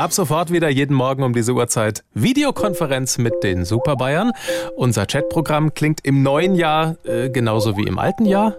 Ab 0.00 0.14
sofort 0.14 0.50
wieder 0.50 0.70
jeden 0.70 0.96
Morgen 0.96 1.22
um 1.22 1.34
diese 1.34 1.52
Uhrzeit 1.52 2.04
Videokonferenz 2.14 3.18
mit 3.18 3.34
den 3.42 3.66
Super 3.66 3.96
Bayern. 3.96 4.32
Unser 4.74 5.04
Chatprogramm 5.04 5.74
klingt 5.74 6.00
im 6.04 6.22
neuen 6.22 6.54
Jahr 6.54 6.96
äh, 7.04 7.28
genauso 7.28 7.76
wie 7.76 7.82
im 7.82 7.98
alten 7.98 8.24
Jahr. 8.24 8.56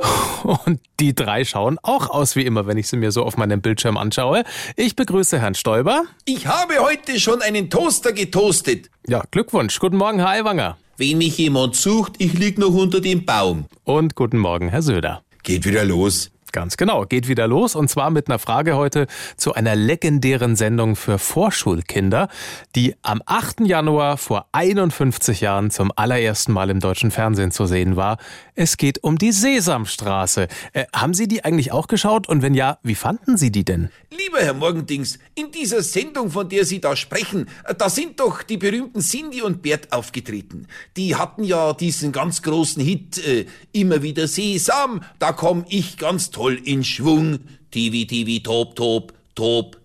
Und 0.44 0.78
die 1.00 1.12
drei 1.12 1.44
schauen 1.44 1.80
auch 1.82 2.10
aus 2.10 2.36
wie 2.36 2.46
immer, 2.46 2.68
wenn 2.68 2.78
ich 2.78 2.86
sie 2.86 2.96
mir 2.96 3.10
so 3.10 3.24
auf 3.24 3.36
meinem 3.36 3.60
Bildschirm 3.60 3.96
anschaue. 3.96 4.44
Ich 4.76 4.94
begrüße 4.94 5.40
Herrn 5.40 5.56
Stoiber. 5.56 6.04
Ich 6.26 6.46
habe 6.46 6.74
heute 6.78 7.18
schon 7.18 7.42
einen 7.42 7.70
Toaster 7.70 8.12
getoastet. 8.12 8.88
Ja, 9.08 9.24
Glückwunsch. 9.32 9.80
Guten 9.80 9.96
Morgen, 9.96 10.20
Herr 10.20 10.28
Aiwanger. 10.28 10.76
Wenn 10.96 11.18
mich 11.18 11.36
jemand 11.38 11.74
sucht, 11.74 12.12
ich 12.18 12.34
lieg 12.34 12.56
noch 12.56 12.72
unter 12.72 13.00
dem 13.00 13.24
Baum. 13.24 13.64
Und 13.82 14.14
guten 14.14 14.38
Morgen, 14.38 14.68
Herr 14.68 14.82
Söder. 14.82 15.24
Geht 15.42 15.66
wieder 15.66 15.84
los. 15.84 16.30
Ganz 16.54 16.76
genau, 16.76 17.04
geht 17.04 17.26
wieder 17.26 17.48
los 17.48 17.74
und 17.74 17.88
zwar 17.90 18.10
mit 18.10 18.28
einer 18.28 18.38
Frage 18.38 18.76
heute 18.76 19.08
zu 19.36 19.54
einer 19.54 19.74
legendären 19.74 20.54
Sendung 20.54 20.94
für 20.94 21.18
Vorschulkinder, 21.18 22.28
die 22.76 22.94
am 23.02 23.22
8. 23.26 23.62
Januar 23.62 24.18
vor 24.18 24.46
51 24.52 25.40
Jahren 25.40 25.72
zum 25.72 25.90
allerersten 25.96 26.52
Mal 26.52 26.70
im 26.70 26.78
deutschen 26.78 27.10
Fernsehen 27.10 27.50
zu 27.50 27.66
sehen 27.66 27.96
war. 27.96 28.18
Es 28.54 28.76
geht 28.76 29.02
um 29.02 29.18
die 29.18 29.32
Sesamstraße. 29.32 30.46
Äh, 30.74 30.84
haben 30.94 31.12
Sie 31.12 31.26
die 31.26 31.44
eigentlich 31.44 31.72
auch 31.72 31.88
geschaut 31.88 32.28
und 32.28 32.40
wenn 32.40 32.54
ja, 32.54 32.78
wie 32.84 32.94
fanden 32.94 33.36
Sie 33.36 33.50
die 33.50 33.64
denn? 33.64 33.90
Lieber 34.34 34.46
Herr 34.46 34.54
Morgendings, 34.54 35.20
in 35.36 35.52
dieser 35.52 35.80
Sendung, 35.84 36.28
von 36.28 36.48
der 36.48 36.64
Sie 36.64 36.80
da 36.80 36.96
sprechen, 36.96 37.46
da 37.78 37.88
sind 37.88 38.18
doch 38.18 38.42
die 38.42 38.56
berühmten 38.56 39.00
Cindy 39.00 39.42
und 39.42 39.62
Bert 39.62 39.92
aufgetreten. 39.92 40.66
Die 40.96 41.14
hatten 41.14 41.44
ja 41.44 41.72
diesen 41.72 42.10
ganz 42.10 42.42
großen 42.42 42.82
Hit, 42.82 43.24
äh, 43.24 43.46
immer 43.70 44.02
wieder 44.02 44.26
Sesam, 44.26 45.04
da 45.20 45.30
komm 45.30 45.64
ich 45.68 45.98
ganz 45.98 46.32
toll 46.32 46.60
in 46.64 46.82
Schwung. 46.82 47.38
Tivi, 47.70 48.08
tivi, 48.08 48.42
top, 48.42 48.74
top, 48.74 49.12
top. 49.36 49.80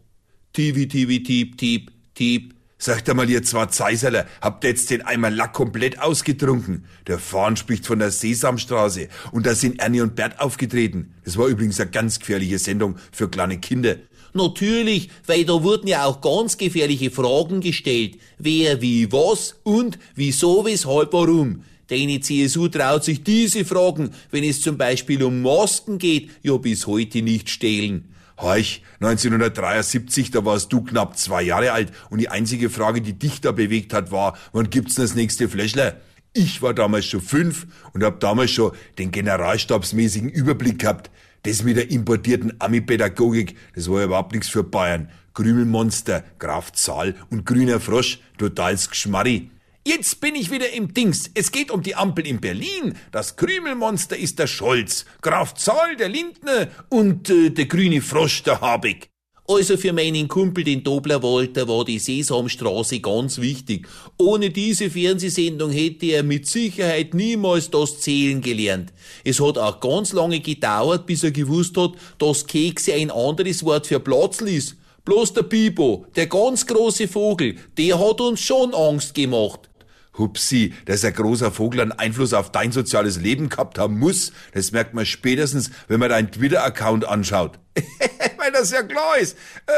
Tivi, 0.51 0.87
tivi, 0.87 1.21
tiep, 1.21 1.55
tiep, 1.55 1.91
tiep. 2.15 2.55
Sagt 2.81 3.09
einmal, 3.09 3.29
ihr 3.29 3.43
zwei 3.43 3.65
Zeiserler, 3.65 4.25
habt 4.41 4.63
jetzt 4.63 4.89
den 4.89 5.01
Eimer 5.01 5.29
Lack 5.29 5.51
komplett 5.51 5.99
ausgetrunken? 5.99 6.85
Der 7.07 7.19
Fahnen 7.19 7.57
spricht 7.57 7.85
von 7.85 7.99
der 7.99 8.09
Sesamstraße 8.09 9.09
und 9.31 9.45
da 9.45 9.53
sind 9.53 9.79
Ernie 9.79 10.01
und 10.01 10.15
Bert 10.15 10.39
aufgetreten. 10.39 11.13
Das 11.25 11.37
war 11.37 11.47
übrigens 11.47 11.79
eine 11.79 11.91
ganz 11.91 12.19
gefährliche 12.19 12.57
Sendung 12.57 12.95
für 13.11 13.29
kleine 13.29 13.59
Kinder. 13.59 13.97
Natürlich, 14.33 15.09
weil 15.25 15.45
da 15.45 15.63
wurden 15.63 15.87
ja 15.87 16.05
auch 16.05 16.21
ganz 16.21 16.57
gefährliche 16.57 17.11
Fragen 17.11 17.61
gestellt. 17.61 18.17
Wer, 18.37 18.81
wie, 18.81 19.11
was 19.11 19.55
und 19.63 19.97
wieso, 20.15 20.65
weshalb, 20.65 21.13
warum. 21.13 21.63
Deine 21.87 22.19
CSU 22.19 22.67
traut 22.67 23.03
sich 23.03 23.23
diese 23.23 23.65
Fragen, 23.65 24.11
wenn 24.29 24.43
es 24.43 24.61
zum 24.61 24.77
Beispiel 24.77 25.23
um 25.23 25.41
Masken 25.41 25.97
geht, 25.97 26.29
ja 26.43 26.55
bis 26.57 26.85
heute 26.85 27.23
nicht 27.23 27.49
stellen. 27.49 28.13
Horch, 28.37 28.83
1973, 29.01 30.31
da 30.31 30.45
warst 30.45 30.71
du 30.71 30.81
knapp 30.81 31.17
zwei 31.17 31.41
Jahre 31.41 31.73
alt 31.73 31.91
und 32.09 32.19
die 32.19 32.29
einzige 32.29 32.69
Frage, 32.69 33.01
die 33.01 33.13
dich 33.13 33.41
da 33.41 33.51
bewegt 33.51 33.93
hat, 33.93 34.11
war, 34.11 34.37
wann 34.53 34.69
gibt's 34.69 34.95
denn 34.95 35.03
das 35.03 35.15
nächste 35.15 35.49
Fläschler? 35.49 35.97
Ich 36.33 36.61
war 36.61 36.73
damals 36.73 37.05
schon 37.05 37.21
fünf 37.21 37.65
und 37.93 38.03
hab 38.03 38.19
damals 38.19 38.51
schon 38.51 38.71
den 38.97 39.11
generalstabsmäßigen 39.11 40.29
Überblick 40.29 40.79
gehabt. 40.79 41.09
Das 41.43 41.63
mit 41.63 41.77
der 41.77 41.89
importierten 41.91 42.53
Ami-Pädagogik, 42.59 43.55
das 43.75 43.89
war 43.89 43.99
ja 43.99 44.05
überhaupt 44.05 44.33
nichts 44.33 44.49
für 44.49 44.63
Bayern. 44.63 45.09
Krümelmonster, 45.33 46.23
Graf 46.37 46.73
Zahl 46.73 47.15
und 47.29 47.45
grüner 47.45 47.79
Frosch, 47.79 48.19
totals 48.37 48.89
Geschmarri. 48.89 49.49
Jetzt 49.87 50.19
bin 50.19 50.35
ich 50.35 50.51
wieder 50.51 50.71
im 50.73 50.93
Dings. 50.93 51.31
Es 51.33 51.51
geht 51.51 51.71
um 51.71 51.81
die 51.81 51.95
Ampel 51.95 52.27
in 52.27 52.41
Berlin. 52.41 52.95
Das 53.11 53.37
Krümelmonster 53.37 54.17
ist 54.17 54.37
der 54.37 54.47
Scholz, 54.47 55.05
Graf 55.21 55.53
Zahl 55.55 55.95
der 55.95 56.09
Lindner 56.09 56.67
und 56.89 57.29
äh, 57.29 57.49
der 57.51 57.65
grüne 57.65 58.01
Frosch 58.01 58.43
der 58.43 58.59
Habeck. 58.59 59.09
Also 59.51 59.77
für 59.77 59.93
meinen 59.93 60.27
Kumpel, 60.27 60.63
den 60.63 60.83
Dobler 60.83 61.23
Walter, 61.23 61.67
war 61.67 61.83
die 61.83 61.97
Sesamstraße 61.97 62.99
ganz 62.99 63.39
wichtig. 63.39 63.87
Ohne 64.15 64.51
diese 64.51 64.91
Fernsehsendung 64.91 65.71
hätte 65.71 66.05
er 66.05 66.21
mit 66.21 66.45
Sicherheit 66.45 67.15
niemals 67.15 67.71
das 67.71 67.99
Zählen 67.99 68.41
gelernt. 68.41 68.93
Es 69.23 69.41
hat 69.41 69.57
auch 69.57 69.79
ganz 69.79 70.13
lange 70.13 70.39
gedauert, 70.39 71.07
bis 71.07 71.23
er 71.23 71.31
gewusst 71.31 71.77
hat, 71.77 71.93
dass 72.19 72.45
Kekse 72.45 72.93
ein 72.93 73.09
anderes 73.09 73.65
Wort 73.65 73.87
für 73.87 73.99
Platzl 73.99 74.49
ist. 74.49 74.75
Bloß 75.03 75.33
der 75.33 75.41
Bibo, 75.41 76.05
der 76.15 76.27
ganz 76.27 76.67
große 76.67 77.07
Vogel, 77.07 77.55
der 77.75 77.99
hat 77.99 78.21
uns 78.21 78.41
schon 78.41 78.75
Angst 78.75 79.15
gemacht. 79.15 79.67
Hupsi, 80.15 80.73
dass 80.85 81.03
ein 81.03 81.13
großer 81.13 81.49
Vogel 81.49 81.81
einen 81.81 81.91
Einfluss 81.93 82.33
auf 82.35 82.51
dein 82.51 82.71
soziales 82.71 83.19
Leben 83.19 83.49
gehabt 83.49 83.79
haben 83.79 83.97
muss, 83.97 84.31
das 84.53 84.71
merkt 84.71 84.93
man 84.93 85.07
spätestens, 85.07 85.71
wenn 85.87 85.99
man 85.99 86.09
deinen 86.09 86.29
Twitter-Account 86.29 87.03
anschaut. 87.05 87.57
Weil 88.49 88.61
das 88.61 88.71
ja 88.71 88.81
klar 88.81 89.17
ist. 89.19 89.37
Äh, 89.67 89.71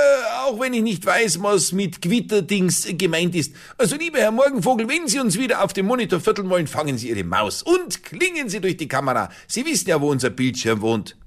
auch 0.45 0.57
wenn 0.57 0.73
ich 0.73 0.81
nicht 0.81 1.05
weiß, 1.05 1.43
was 1.43 1.73
mit 1.73 2.01
Twitter-Dings 2.01 2.87
gemeint 2.91 3.35
ist. 3.35 3.53
Also, 3.77 3.97
lieber 3.97 4.19
Herr 4.19 4.31
Morgenvogel, 4.31 4.87
wenn 4.87 5.09
Sie 5.09 5.19
uns 5.19 5.37
wieder 5.37 5.61
auf 5.61 5.73
dem 5.73 5.87
Monitor 5.87 6.21
vierteln 6.21 6.49
wollen, 6.49 6.67
fangen 6.67 6.97
Sie 6.97 7.09
Ihre 7.09 7.25
Maus 7.25 7.63
und 7.63 8.01
klingen 8.03 8.47
Sie 8.47 8.61
durch 8.61 8.77
die 8.77 8.87
Kamera. 8.87 9.29
Sie 9.45 9.65
wissen 9.65 9.89
ja, 9.89 9.99
wo 9.99 10.09
unser 10.09 10.29
Bildschirm 10.29 10.79
wohnt. 10.79 11.17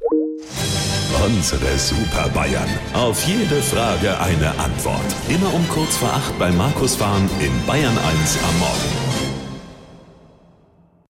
Unsere 1.22 1.78
Super 1.78 2.31
Bayern. 2.31 2.69
Auf 2.94 3.22
jede 3.25 3.61
Frage 3.61 4.19
eine 4.21 4.59
Antwort. 4.59 5.15
Immer 5.28 5.53
um 5.53 5.69
kurz 5.69 5.97
vor 5.97 6.15
acht 6.15 6.38
bei 6.38 6.50
Markus 6.50 6.97
Fahren 6.97 7.28
in 7.41 7.53
Bayern 7.66 7.99
1 7.99 8.38
am 8.49 8.59
Morgen. 8.59 9.03